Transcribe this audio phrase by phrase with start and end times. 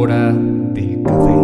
[0.00, 1.34] hora del café.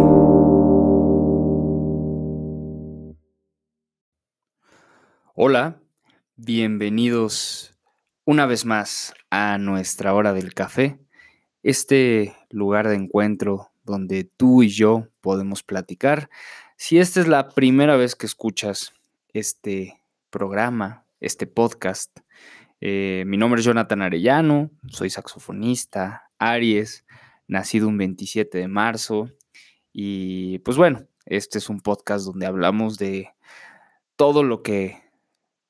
[5.33, 5.81] Hola,
[6.37, 7.75] bienvenidos
[8.23, 10.97] una vez más a nuestra hora del café,
[11.63, 16.29] este lugar de encuentro donde tú y yo podemos platicar.
[16.77, 18.93] Si esta es la primera vez que escuchas
[19.33, 22.19] este programa, este podcast,
[22.79, 27.05] eh, mi nombre es Jonathan Arellano, soy saxofonista, Aries,
[27.47, 29.31] nacido un 27 de marzo.
[29.93, 33.29] Y pues bueno, este es un podcast donde hablamos de
[34.15, 35.03] todo lo que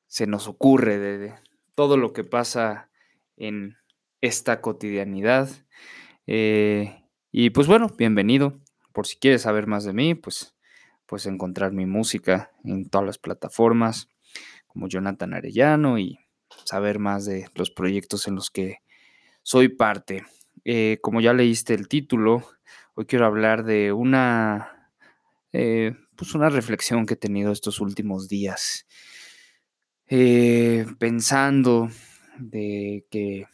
[0.07, 1.33] se nos ocurre, de,
[1.75, 2.89] todo lo que pasa
[3.37, 3.77] en
[4.21, 5.49] esta cotidianidad.
[6.27, 8.59] Eh, y pues bueno, bienvenido.
[8.93, 10.55] Por si quieres saber más de mí, pues
[11.05, 14.07] puedes encontrar mi música en todas las plataformas
[14.67, 16.19] como Jonathan Arellano y
[16.63, 18.79] saber más de los proyectos en los que
[19.43, 20.23] soy parte.
[20.67, 22.43] Eh, como ya leíste el título,
[22.95, 24.91] hoy quiero hablar de una,
[25.53, 28.87] eh, pues una reflexión que he tenido estos últimos días,
[30.07, 31.89] eh, pensando
[32.39, 33.45] de que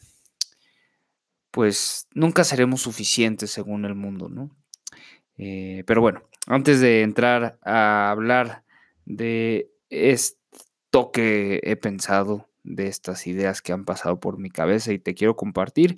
[1.50, 4.50] pues nunca seremos suficientes según el mundo, ¿no?
[5.86, 8.64] pero bueno, antes de entrar a hablar
[9.06, 14.98] de esto que he pensado de estas ideas que han pasado por mi cabeza y
[14.98, 15.96] te quiero compartir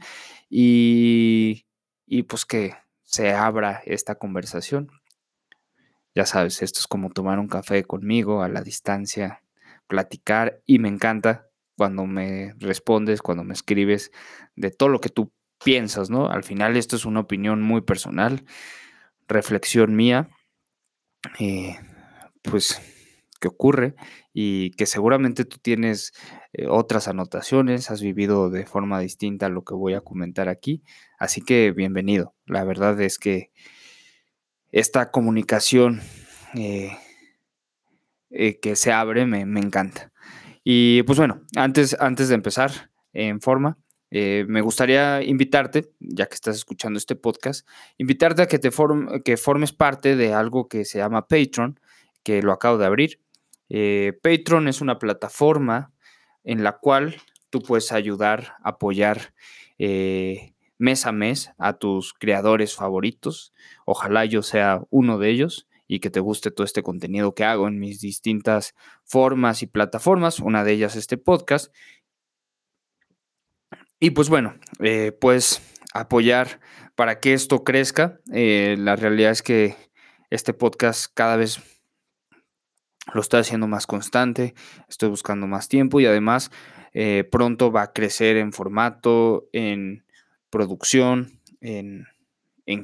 [0.49, 1.67] y,
[2.07, 4.91] y pues que se abra esta conversación.
[6.15, 9.43] Ya sabes, esto es como tomar un café conmigo a la distancia,
[9.87, 14.13] platicar y me encanta cuando me respondes, cuando me escribes
[14.55, 16.29] de todo lo que tú piensas, ¿no?
[16.29, 18.45] Al final esto es una opinión muy personal,
[19.27, 20.29] reflexión mía,
[21.41, 21.79] eh,
[22.43, 22.81] pues
[23.45, 23.95] que ocurre
[24.33, 26.15] y que seguramente tú tienes
[26.55, 30.83] eh, otras anotaciones, has vivido de forma distinta lo que voy a comentar aquí.
[31.19, 32.35] Así que bienvenido.
[32.47, 33.51] La verdad es que
[34.73, 36.01] esta comunicación
[36.55, 36.97] eh,
[38.31, 40.11] eh, que se abre me, encanta.
[40.65, 43.77] Y pues bueno, antes, antes de empezar en forma,
[44.11, 47.69] me gustaría invitarte, ya que estás escuchando este podcast,
[47.99, 48.71] invitarte a que, te
[49.25, 51.81] que formes parte de algo que se llama Patreon,
[52.23, 53.24] que lo acabo de abrir.
[53.69, 55.93] Patreon es una plataforma
[56.45, 57.17] en la cual
[57.51, 59.33] tú puedes ayudar, apoyar
[59.79, 63.53] eh, mes a mes a tus creadores favoritos.
[63.87, 67.69] Ojalá yo sea uno de ellos y que te guste todo este contenido que hago
[67.69, 71.73] en mis distintas formas y plataformas, una de ellas este podcast.
[74.01, 75.63] Y pues bueno, eh, pues
[75.95, 76.61] apoyar
[76.97, 78.21] para que esto crezca.
[78.33, 79.77] Eh, la realidad es que
[80.31, 81.61] este podcast cada vez
[83.13, 84.55] lo estoy haciendo más constante,
[84.89, 86.51] estoy buscando más tiempo y además
[86.93, 90.05] eh, pronto va a crecer en formato, en
[90.49, 92.07] producción, en,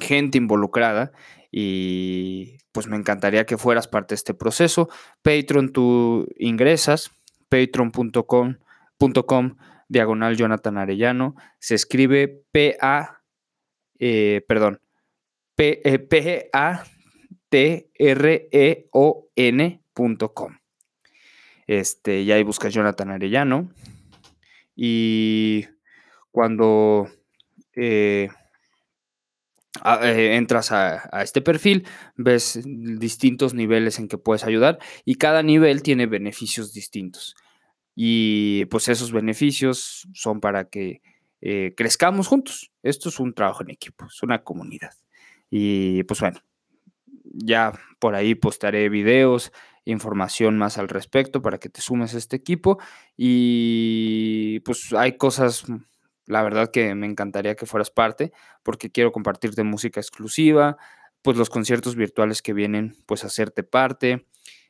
[0.01, 1.13] gente involucrada
[1.51, 4.91] y pues me encantaría que fueras parte de este proceso.
[5.23, 7.11] Patreon, tú ingresas,
[7.49, 8.57] patreon.com
[9.89, 13.23] diagonal Jonathan Arellano, se escribe P-A,
[13.99, 14.81] eh, perdón,
[15.57, 16.61] P-A-T-R-E-O-N
[21.67, 23.73] este, y ahí buscas Jonathan Arellano.
[24.75, 25.67] Y
[26.33, 27.09] cuando
[27.77, 28.29] eh,
[29.85, 31.87] eh, entras a, este perfil,
[32.17, 37.37] ves distintos niveles en que puedes ayudar y cada nivel tiene beneficios distintos.
[37.95, 41.03] Y pues esos beneficios son para que
[41.41, 42.73] eh, crezcamos juntos.
[42.83, 44.93] Esto es un trabajo en equipo, es una comunidad.
[45.51, 46.41] Y pues bueno,
[47.25, 49.53] ya por ahí postaré videos,
[49.85, 52.79] información más al respecto para que te sumes a este equipo.
[53.17, 55.77] Y pues hay cosas, mm,
[56.27, 58.33] la verdad que me encantaría que fueras parte,
[58.63, 60.77] porque quiero compartirte música exclusiva,
[61.23, 64.27] pues los conciertos virtuales que vienen, pues hacerte parte,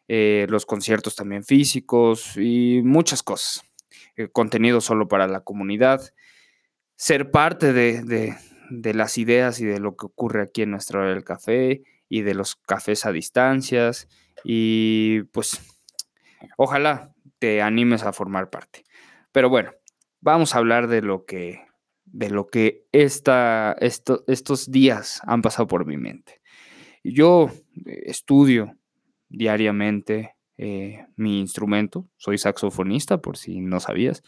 [0.09, 3.62] eh, los conciertos también físicos y muchas cosas.
[4.16, 6.12] Eh, contenido solo para la comunidad,
[6.97, 8.36] ser parte de, de,
[8.71, 12.22] de las ideas y de lo que ocurre aquí en nuestra hora del café y
[12.22, 14.09] de los cafés a distancias
[14.45, 15.60] y pues
[16.57, 18.84] ojalá te animes a formar parte.
[19.33, 19.72] Pero bueno,
[20.21, 21.66] vamos a hablar de lo que,
[22.04, 26.41] de lo que esta, estos días han pasado por mi mente.
[27.03, 27.51] Yo
[27.87, 28.77] eh, estudio
[29.28, 34.22] diariamente eh, mi instrumento, soy saxofonista por si no sabías.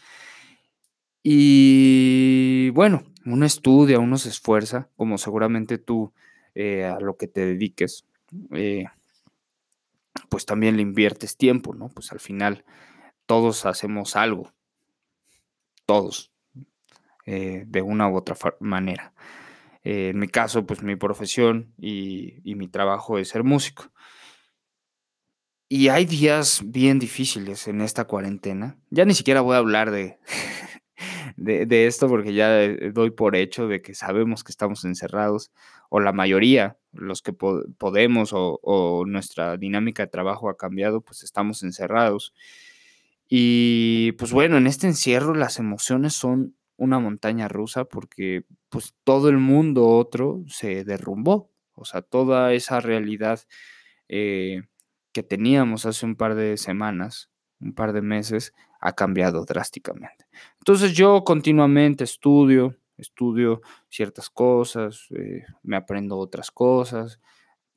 [1.21, 6.13] Y bueno, uno estudia, uno se esfuerza, como seguramente tú
[6.55, 8.05] eh, a lo que te dediques
[10.29, 11.89] pues también le inviertes tiempo, ¿no?
[11.89, 12.65] Pues al final
[13.25, 14.53] todos hacemos algo,
[15.85, 16.31] todos,
[17.25, 19.13] eh, de una u otra manera.
[19.83, 23.91] Eh, en mi caso, pues mi profesión y, y mi trabajo es ser músico.
[25.69, 28.77] Y hay días bien difíciles en esta cuarentena.
[28.91, 30.19] Ya ni siquiera voy a hablar de,
[31.43, 35.51] de, esto porque ya eh, doy por hecho de que sabemos que estamos encerrados,
[35.89, 41.01] o la mayoría, los que po- podemos o, o nuestra dinámica de trabajo ha cambiado,
[41.01, 42.33] pues estamos encerrados.
[43.29, 49.29] Y pues bueno, en este encierro las emociones son una montaña rusa porque pues todo
[49.29, 51.49] el mundo otro se derrumbó.
[51.75, 53.39] O sea, toda esa realidad
[54.09, 54.63] eh,
[55.11, 58.53] que teníamos hace un par de semanas, un par de meses,
[58.85, 60.25] ha cambiado drásticamente.
[60.59, 67.21] Entonces yo continuamente estudio, estudio ciertas cosas, eh, me aprendo otras cosas,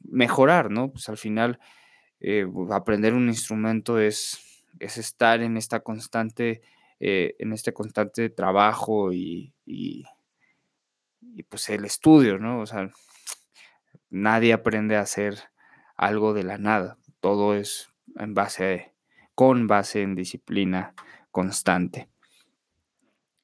[0.01, 0.91] mejorar, ¿no?
[0.91, 1.61] Pues al final
[2.19, 6.63] eh, aprender un instrumento es, es estar en esta constante,
[6.99, 10.05] eh, en este constante trabajo y, y,
[11.21, 12.63] y, pues el estudio, ¿no?
[12.63, 12.91] O sea,
[14.11, 15.39] nadie aprende a hacer
[15.97, 18.96] algo de la nada, todo es en base,
[19.37, 20.95] con base en disciplina
[21.31, 22.09] constante.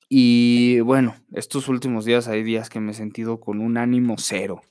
[0.08, 4.62] Y bueno, estos últimos días hay días que me he sentido con un ánimo cero,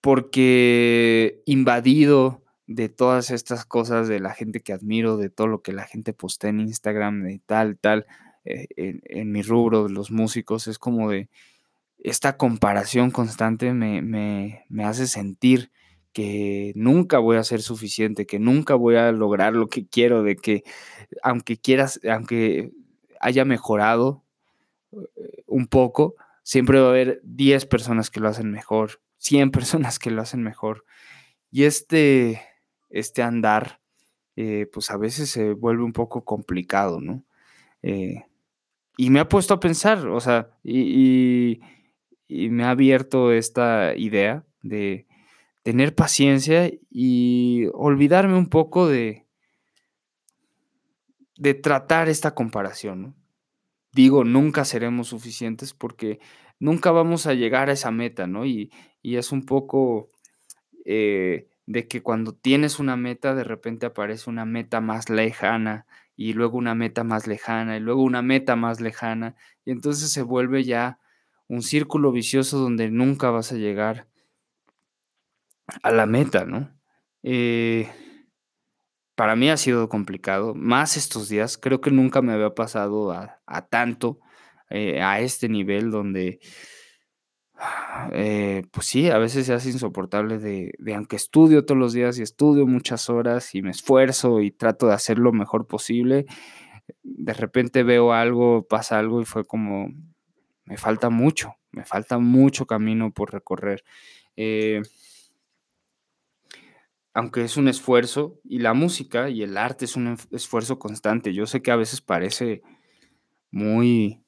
[0.00, 5.72] porque invadido de todas estas cosas de la gente que admiro, de todo lo que
[5.72, 8.06] la gente postea en Instagram, de tal, tal,
[8.44, 11.28] eh, en, en, mi rubro, de los músicos, es como de
[11.98, 15.70] esta comparación constante me, me, me hace sentir
[16.12, 20.36] que nunca voy a ser suficiente, que nunca voy a lograr lo que quiero, de
[20.36, 20.64] que
[21.22, 22.72] aunque quieras, aunque
[23.20, 24.24] haya mejorado
[24.92, 29.98] eh, un poco, siempre va a haber 10 personas que lo hacen mejor, 100 personas
[29.98, 30.84] que lo hacen mejor.
[31.50, 32.42] Y este,
[32.90, 33.80] este andar,
[34.36, 37.24] eh, pues a veces se vuelve un poco complicado, ¿no?
[37.82, 38.24] Eh,
[38.96, 41.60] y me ha puesto a pensar, o sea, y,
[42.28, 45.06] me ha abierto esta idea de
[45.62, 49.26] tener paciencia y olvidarme un poco de,
[51.36, 53.16] de tratar esta comparación.
[53.92, 56.20] Digo, nunca seremos suficientes porque
[56.58, 58.46] nunca vamos a llegar a esa meta, ¿no?
[58.46, 58.72] Y,
[59.02, 60.08] y es un poco
[60.84, 65.86] eh, de que cuando tienes una meta, de repente aparece una meta más lejana
[66.20, 70.20] y luego una meta más lejana y luego una meta más lejana y entonces se
[70.20, 70.98] vuelve ya
[71.48, 74.09] un círculo vicioso donde nunca vas a llegar
[75.82, 76.70] a la meta, ¿no?
[77.22, 77.88] Eh,
[79.14, 83.68] para mí ha sido complicado, más estos días, creo que nunca me había pasado a,
[83.68, 84.18] tanto,
[84.70, 86.40] eh, a este nivel donde
[88.12, 92.18] eh, pues sí, a veces se hace insoportable de, de, aunque estudio todos los días
[92.18, 96.24] y estudio muchas horas y me esfuerzo y trato de hacer lo mejor posible,
[97.02, 99.88] de repente veo algo, pasa algo y fue como,
[100.64, 103.84] me falta mucho, me falta mucho camino por recorrer.
[104.36, 104.82] Eh,
[107.20, 111.34] aunque es un esfuerzo, y la música y el arte es un esfuerzo constante.
[111.34, 112.62] Yo sé que a veces parece
[113.50, 114.24] muy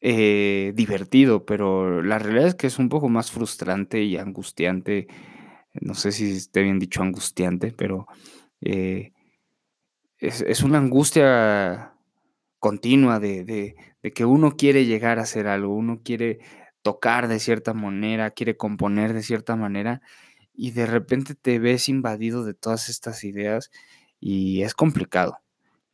[0.00, 5.08] eh, divertido, pero la realidad es que es un poco más frustrante y angustiante.
[5.74, 8.06] No sé si esté bien dicho angustiante, pero
[8.60, 9.12] eh,
[10.18, 11.94] es, una angustia
[12.60, 13.74] continua de, de,
[14.04, 16.38] de, que uno quiere llegar a hacer algo, uno quiere
[16.82, 20.00] tocar de cierta manera, quiere componer de cierta manera,
[20.60, 23.70] y de repente te ves invadido de todas estas ideas
[24.20, 25.38] y es complicado.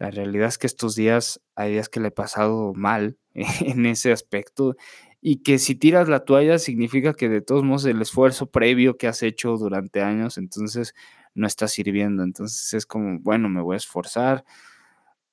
[0.01, 4.11] La realidad es que estos días hay días que le he pasado mal en ese
[4.11, 4.75] aspecto
[5.21, 9.07] y que si tiras la toalla significa que de todos modos el esfuerzo previo que
[9.07, 10.95] has hecho durante años entonces
[11.35, 12.25] no está sirviendo.
[12.25, 14.45] Entonces es como, bueno, me voy a esforzar,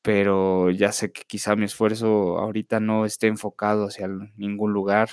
[0.03, 5.09] pero ya sé que quizá mi esfuerzo ahorita no esté enfocado hacia ningún lugar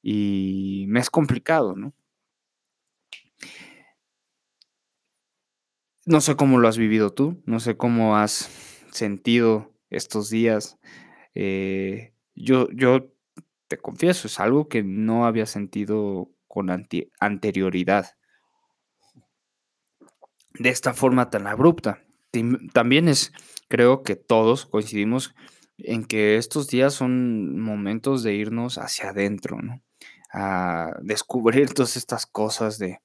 [0.00, 1.92] y me es complicado, ¿no?
[6.04, 8.50] No sé cómo lo has vivido tú, no sé cómo has
[8.90, 10.78] sentido estos días.
[11.34, 13.12] Eh, yo, yo
[13.68, 16.70] te confieso, es algo que no había sentido con
[17.20, 18.16] anterioridad.
[20.54, 22.02] De esta forma tan abrupta.
[22.72, 23.32] También es,
[23.68, 25.34] creo que todos coincidimos
[25.78, 29.82] en que estos días son momentos de irnos hacia adentro, ¿no?
[30.32, 33.00] A descubrir todas estas cosas de,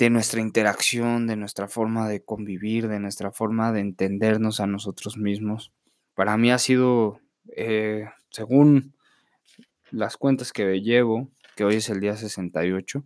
[0.00, 5.16] de nuestra interacción, de nuestra forma de convivir, de nuestra forma de entendernos a nosotros
[5.16, 5.72] mismos.
[6.14, 7.20] Para mí ha sido,
[7.56, 8.94] eh, según
[9.90, 13.04] las cuentas que llevo, que hoy es el día 68,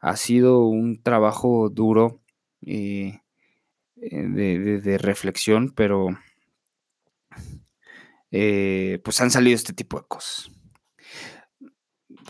[0.00, 2.20] ha sido un trabajo duro
[2.60, 3.14] y
[3.96, 6.08] eh, de, reflexión, pero
[8.30, 10.50] eh, pues han salido este tipo de cosas.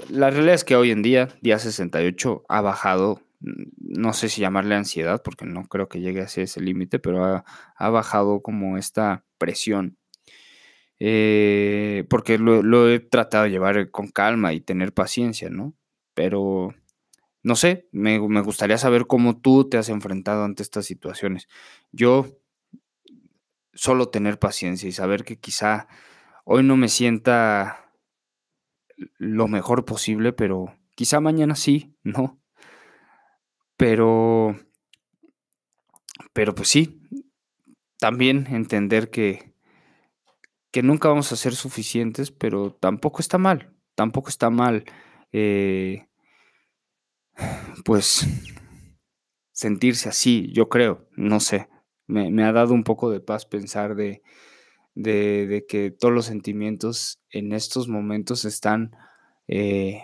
[0.08, 3.62] la realidad es que hoy en día, día 68, ha bajado, mm,
[3.96, 7.90] no sé si llamarle ansiedad, porque no creo que llegue a ese límite, pero ha,
[7.90, 9.98] bajado como esta presión.
[10.98, 15.74] Eh, porque lo, he tratado de llevar con calma y tener paciencia, ¿no?
[16.14, 16.74] Pero,
[17.42, 21.48] no sé, me, me gustaría saber cómo tú te has enfrentado ante estas situaciones.
[21.92, 22.38] Yo,
[23.76, 25.86] solo tener paciencia y saber que quizá
[26.44, 27.92] hoy no me sienta
[29.18, 32.40] lo mejor posible, pero quizá mañana sí, ¿no?
[33.76, 34.56] Pero,
[36.32, 37.02] pero pues sí,
[37.98, 39.54] también entender que,
[40.70, 44.84] que nunca vamos a ser suficientes, pero tampoco está mal, tampoco está mal,
[45.32, 46.06] eh,
[47.84, 48.26] pues
[49.52, 51.68] sentirse así, yo creo, no sé,
[52.06, 54.22] me, me, ha dado un poco de paz pensar de,
[54.94, 58.96] de, que todos los sentimientos en estos momentos están
[59.48, 60.02] eh,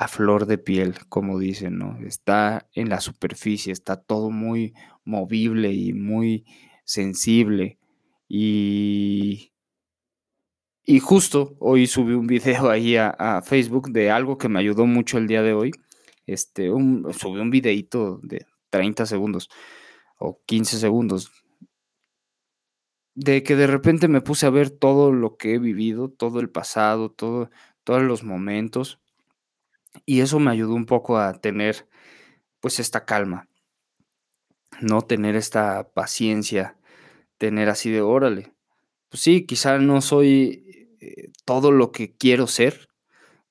[0.00, 1.98] a flor de piel, como dicen, ¿no?
[2.06, 4.72] Está en la superficie, está todo muy
[5.04, 6.46] movible y muy
[6.84, 7.78] sensible.
[8.26, 9.52] Y,
[10.86, 15.18] y justo hoy subí un video ahí a, Facebook de algo que me ayudó mucho
[15.18, 15.72] el día de hoy.
[16.24, 19.50] Este, un, subí un videito de 30 segundos
[20.18, 21.30] o 15 segundos
[23.14, 26.48] de que de repente me puse a ver todo lo que he vivido, todo el
[26.48, 27.50] pasado, todo,
[27.84, 28.98] todos los momentos,
[30.06, 31.88] y eso me ayudó un poco a tener
[32.60, 33.48] pues esta calma,
[34.80, 36.76] no tener esta paciencia,
[37.38, 38.52] tener así de órale.
[39.08, 42.88] Pues sí, quizá no soy eh, todo lo que quiero ser,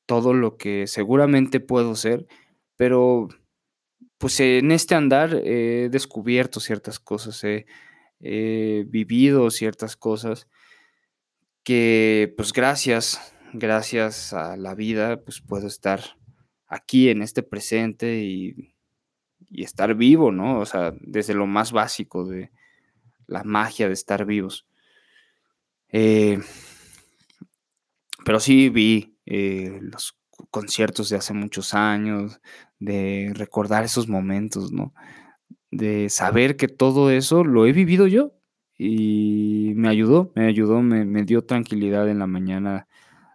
[0.05, 2.27] todo lo que seguramente puedo ser,
[2.77, 3.29] pero
[4.17, 7.65] pues en este andar he descubierto ciertas cosas, he
[8.19, 10.47] he vivido ciertas cosas
[11.63, 16.18] que pues gracias, gracias a la vida pues puedo estar
[16.69, 18.75] aquí en este presente y,
[19.51, 20.59] estar vivo, ¿no?
[20.59, 22.51] O sea, desde lo más básico de
[23.25, 24.67] la magia de estar vivos.
[25.89, 26.39] Eh,
[28.23, 30.15] pero sí vi eh, los
[30.51, 32.39] conciertos de hace muchos años,
[32.79, 34.93] de recordar esos momentos, ¿no?
[35.71, 38.33] de saber que todo eso lo he vivido yo
[38.77, 42.87] y me ayudó, me ayudó, me, dio tranquilidad en la mañana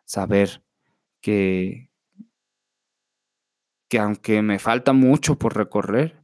[0.05, 0.63] saber
[1.21, 1.91] que,
[3.95, 6.21] que aunque me falta mucho por recorrer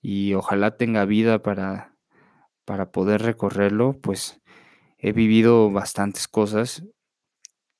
[0.00, 1.94] y ojalá tenga vida para,
[2.64, 4.40] para poder recorrerlo, pues
[4.96, 6.86] he vivido bastantes cosas,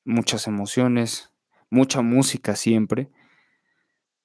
[0.05, 1.33] muchas emociones,
[1.71, 3.11] mucha música siempre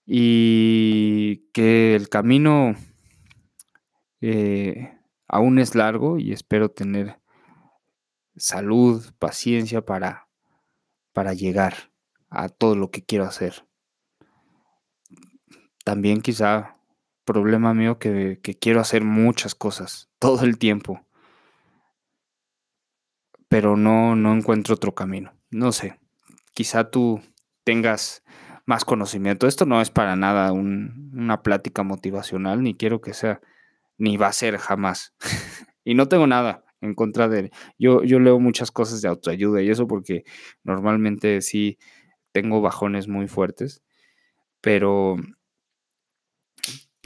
[0.06, 2.76] y que el camino
[4.20, 4.92] eh,
[5.26, 7.22] aún es largo y espero tener
[8.36, 10.28] salud, paciencia para,
[11.14, 11.94] para llegar
[12.30, 13.68] a todo lo que quiero hacer.
[15.88, 16.76] También quizá
[17.24, 21.08] problema mío que, que quiero hacer muchas cosas todo el tiempo,
[23.48, 25.32] pero no, no encuentro otro camino.
[25.50, 25.98] No sé,
[26.54, 27.22] quizá tú
[27.64, 28.22] tengas
[28.66, 29.48] más conocimiento.
[29.48, 33.40] Esto no es para nada una plática motivacional, ni quiero que sea
[33.98, 35.16] ni va a ser jamás.
[35.86, 37.52] y no tengo nada en contra de él.
[37.80, 40.26] Yo, yo leo muchas cosas de autoayuda y eso porque
[40.66, 41.78] normalmente sí
[42.34, 43.84] tengo bajones muy fuertes,
[44.60, 45.16] pero,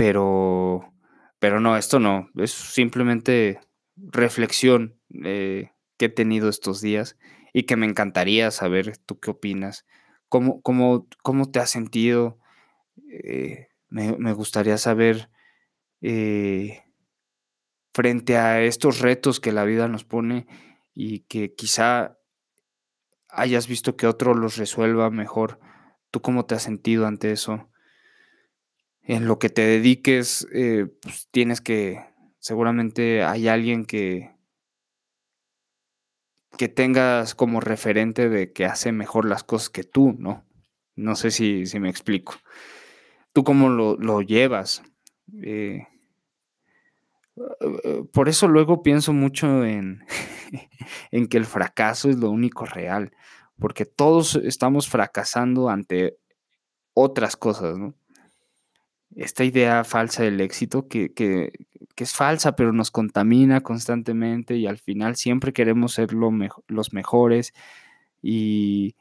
[0.01, 0.95] pero,
[1.37, 3.59] pero no, esto no, es simplemente
[3.95, 7.19] reflexión eh, que he tenido estos días
[7.53, 9.85] y que me encantaría saber tú qué opinas,
[10.27, 12.39] cómo, cómo, cómo te has sentido,
[13.11, 15.29] eh, me, me gustaría saber
[16.01, 16.81] eh,
[17.93, 20.47] frente a estos retos que la vida nos pone
[20.95, 22.17] y que quizá
[23.29, 25.59] hayas visto que otro los resuelva mejor.
[26.09, 27.70] ¿Tú cómo te has sentido ante eso?
[29.11, 32.01] En lo que te dediques, eh, pues tienes que,
[32.39, 34.31] seguramente hay alguien que,
[36.57, 40.45] que tengas como referente de que hace mejor las cosas que tú, ¿no?
[40.95, 42.35] No sé si, si me explico.
[43.33, 44.81] ¿Tú cómo lo, lo llevas?
[45.43, 45.85] Eh,
[48.13, 50.05] por eso luego pienso mucho en,
[51.11, 53.11] en que el fracaso es lo único real,
[53.59, 56.17] porque todos estamos fracasando ante
[56.93, 57.93] otras cosas, ¿no?
[59.15, 61.51] Esta idea falsa del éxito que, que,
[61.97, 67.53] es falsa, pero nos contamina constantemente y al final siempre queremos ser los mejores
[68.23, 68.95] y,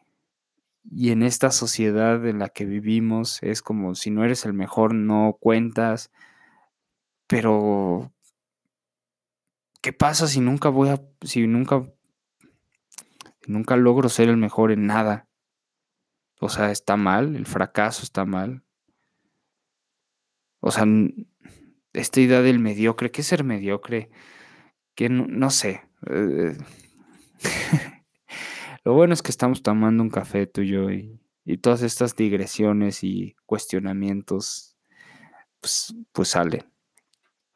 [0.90, 4.94] y en esta sociedad en la que vivimos es como si no eres el mejor
[4.94, 6.10] no cuentas,
[7.26, 8.12] pero
[9.82, 11.82] ¿qué pasa si nunca voy a, si nunca,
[13.46, 15.28] nunca logro ser el mejor en nada?
[16.40, 18.64] O sea, está mal, el fracaso está mal.
[20.60, 20.86] O sea,
[21.92, 24.10] esta idea del mediocre, ¿qué es ser mediocre?
[24.94, 25.82] Que no, sé.
[26.08, 26.56] Eh,
[28.84, 32.14] lo bueno es que estamos tomando un café tú y yo y, y todas estas
[32.16, 34.76] digresiones y cuestionamientos,
[35.60, 36.70] pues, pues salen.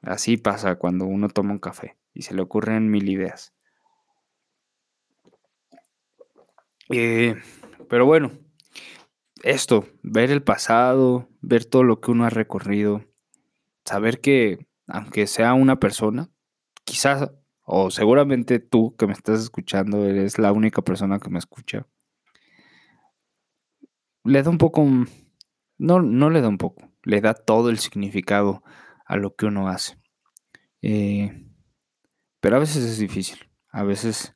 [0.03, 3.55] Así pasa cuando uno toma un café y se le ocurren mil ideas.
[6.91, 7.37] Eh,
[7.89, 8.33] pero bueno,
[9.45, 13.05] esto, ver el pasado, ver todo lo que uno ha recorrido,
[13.85, 16.31] saber que aunque sea una persona,
[16.85, 17.31] quizás
[17.63, 21.87] o seguramente tú que me estás escuchando eres la única persona que me escucha,
[24.25, 24.87] le da un poco,
[25.79, 28.63] no, no le da un poco, le da todo el significado
[29.05, 29.99] a lo que uno hace.
[30.81, 31.47] Eh,
[32.41, 34.35] pero a veces es difícil, a veces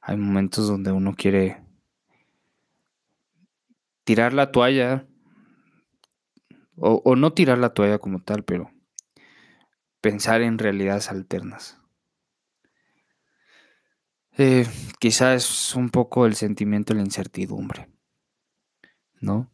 [0.00, 1.63] hay momentos donde uno quiere
[4.04, 5.06] tirar la toalla,
[6.76, 8.70] o, no tirar la toalla como tal, pero
[10.00, 11.78] pensar en realidades alternas.
[14.36, 14.66] Eh,
[14.98, 17.88] quizás es un poco el sentimiento de la incertidumbre,
[19.20, 19.52] ¿no?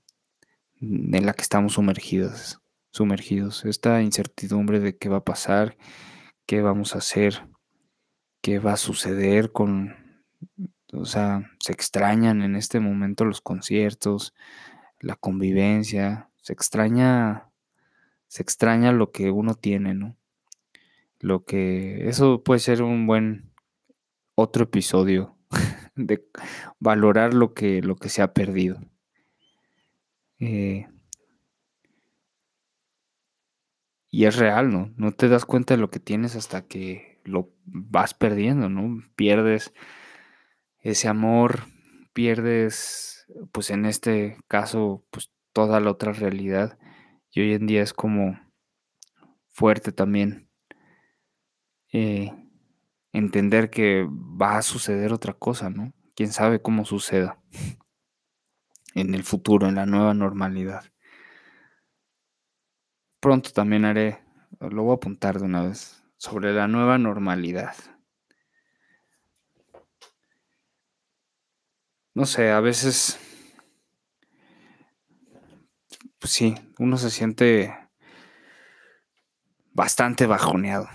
[0.80, 3.66] En la que estamos sumergidos, sumergidos.
[3.66, 5.76] Esta incertidumbre de qué va a pasar,
[6.46, 7.46] qué vamos a hacer,
[8.40, 9.94] qué va a suceder con
[10.92, 14.34] o sea, se extrañan en este momento los conciertos,
[14.98, 17.48] la convivencia, se extraña,
[18.28, 20.16] se extraña lo que uno tiene, ¿no?
[21.18, 23.50] Lo que, eso puede ser un buen
[24.34, 25.36] otro episodio
[25.94, 26.26] de
[26.78, 28.80] valorar lo que, lo que se ha perdido.
[30.38, 30.88] Eh,
[34.10, 34.92] y es real, ¿no?
[34.96, 39.02] No te das cuenta de lo que tienes hasta que lo vas perdiendo, ¿no?
[39.14, 39.72] Pierdes
[40.80, 41.64] ese amor,
[42.12, 46.78] pierdes, pues en este caso, pues toda la otra realidad.
[47.30, 48.38] Y hoy en día es como
[49.50, 50.48] fuerte también
[51.92, 52.32] eh,
[53.12, 55.92] entender que va a suceder otra cosa, ¿no?
[56.14, 57.38] Quién sabe cómo suceda
[58.94, 60.84] en el futuro, en la nueva normalidad.
[63.20, 64.22] Pronto también haré,
[64.60, 67.74] lo voy a apuntar de una vez, sobre la nueva normalidad.
[72.20, 73.18] No sé, a veces,
[76.18, 77.74] pues sí, uno se siente
[79.72, 80.86] bastante bajoneado.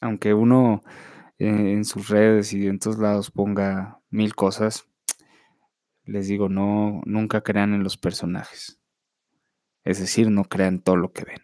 [0.00, 0.84] Aunque uno
[1.38, 4.86] en sus redes y en todos lados ponga mil cosas,
[6.04, 8.80] les digo, no, nunca crean en los personajes.
[9.82, 11.42] Es decir, no crean todo lo que ven.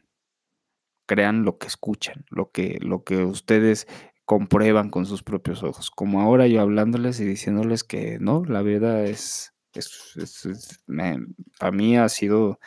[1.07, 3.88] Crean lo que escuchan, lo que, lo que ustedes
[4.25, 5.91] comprueban con sus propios ojos.
[5.91, 10.83] Como ahora yo hablándoles y diciéndoles que no, la vida es, es,
[11.59, 12.59] para mí ha sido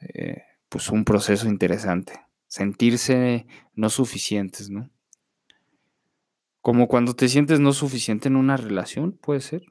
[0.00, 2.20] eh, pues un proceso interesante.
[2.48, 4.90] Sentirse no suficientes, ¿no?
[6.60, 9.64] Como cuando te sientes no suficiente en una relación, puede ser.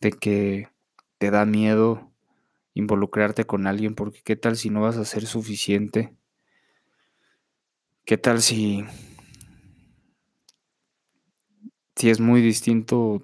[0.00, 0.68] De que
[1.18, 2.12] te da miedo
[2.74, 6.14] involucrarte con alguien porque qué tal si no vas a ser suficiente.
[8.04, 8.84] ¿Qué tal si
[11.98, 13.20] si es muy distinto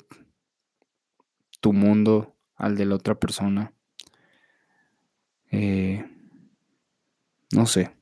[1.61, 3.73] tu mundo al de la otra persona.
[5.53, 6.05] Eh,
[7.53, 7.95] no sé.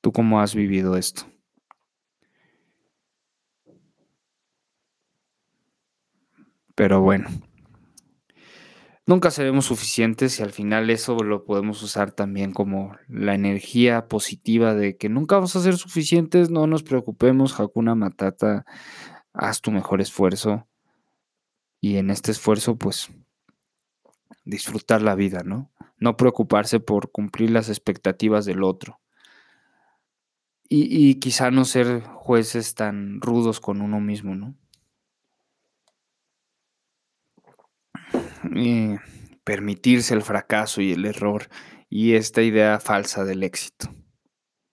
[0.00, 1.24] ¿Tú cómo has vivido esto?
[6.76, 7.28] Pero bueno.
[9.12, 14.72] Nunca seremos suficientes y al final eso lo podemos usar también como la energía positiva
[14.74, 18.64] de que nunca vamos a ser suficientes, no nos preocupemos, Hakuna Matata,
[19.34, 20.66] haz tu mejor esfuerzo
[21.78, 23.10] y en este esfuerzo pues
[24.46, 25.70] disfrutar la vida, ¿no?
[25.98, 28.98] No preocuparse por cumplir las expectativas del otro.
[30.70, 34.54] Y, y quizá no ser jueces tan rudos con uno mismo, ¿no?
[38.56, 38.98] Eh,
[39.44, 41.48] permitirse el fracaso y el error
[41.88, 43.90] y esta idea falsa del éxito.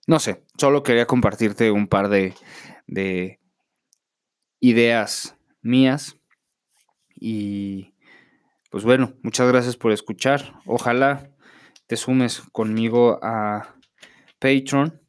[0.06, 2.34] No sé, solo quería compartirte un par de,
[2.86, 3.40] de
[4.60, 6.16] ideas mías
[7.14, 7.94] y
[8.70, 10.54] pues bueno, muchas gracias por escuchar.
[10.64, 11.30] Ojalá
[11.86, 13.74] te sumes conmigo a
[14.38, 15.00] Patreon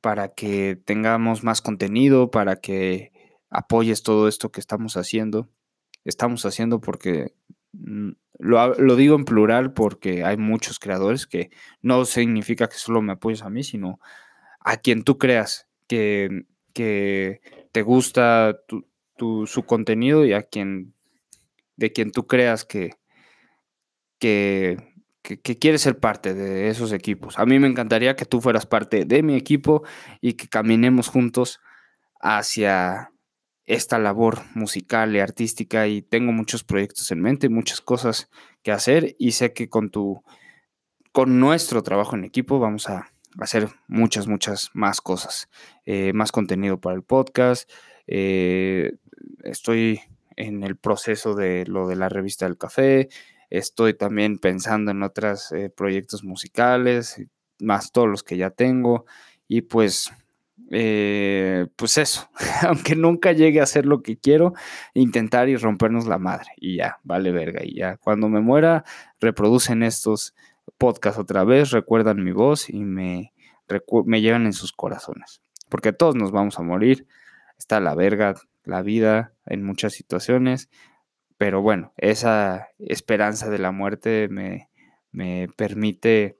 [0.00, 3.12] para que tengamos más contenido, para que
[3.50, 5.48] apoyes todo esto que estamos haciendo.
[6.04, 7.34] Estamos haciendo porque
[7.74, 11.50] Mm, lo, digo en plural porque hay muchos creadores que
[11.82, 14.00] no significa que solo me apoyes a mí, sino
[14.60, 17.40] a quien tú creas que, que
[17.72, 18.58] te gusta
[19.46, 20.94] su contenido y a quien
[21.76, 22.94] de quien tú creas que,
[24.18, 24.76] que,
[25.22, 27.38] que, quiere ser parte de esos equipos.
[27.38, 29.82] A mí me encantaría que tú fueras parte de mi equipo
[30.20, 31.60] y que caminemos juntos
[32.20, 33.10] hacia
[33.66, 38.28] esta labor musical y artística y tengo muchos proyectos en mente, muchas cosas
[38.62, 40.22] que hacer y sé que con tu
[41.12, 45.48] con nuestro trabajo en equipo vamos a hacer muchas, muchas más cosas,
[45.86, 47.70] eh, más contenido para el podcast.
[48.06, 48.92] Eh,
[49.44, 50.00] estoy
[50.36, 53.08] en el proceso de lo de la revista del café,
[53.54, 57.22] Estoy también pensando en otros eh, proyectos musicales,
[57.60, 59.06] más todos los que ya tengo.
[59.46, 60.10] Y pues,
[60.70, 62.28] eh, pues eso,
[62.66, 64.54] aunque nunca llegue a hacer lo que quiero,
[64.94, 66.48] intentar y rompernos la madre.
[66.56, 67.60] Y ya, vale verga.
[67.64, 68.84] Y ya, cuando me muera,
[69.20, 70.34] reproducen estos
[70.78, 73.32] podcasts otra vez, recuerdan mi voz y me,
[74.06, 75.40] me llevan en sus corazones.
[75.68, 77.06] Porque todos nos vamos a morir.
[77.58, 80.68] Está la verga, la vida en muchas situaciones
[81.36, 84.68] pero bueno, esa esperanza de la muerte me,
[85.56, 86.36] permite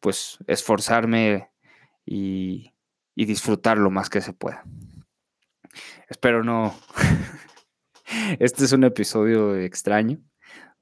[0.00, 1.50] pues esforzarme
[2.04, 2.72] y,
[3.16, 4.62] y disfrutar lo más que se pueda.
[6.08, 6.78] Espero no.
[8.38, 10.20] este es un episodio extraño,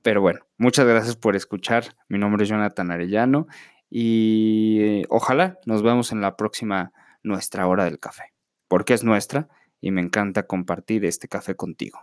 [0.02, 1.96] pero bueno, muchas gracias por escuchar.
[2.08, 3.46] Mi nombre es Jonathan Arellano
[3.88, 6.92] y ojalá nos vemos en la próxima
[7.22, 8.34] nuestra hora del café,
[8.68, 9.48] porque es nuestra
[9.80, 12.00] y me encanta compartir este café contigo.